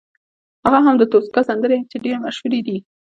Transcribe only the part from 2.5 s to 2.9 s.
دي.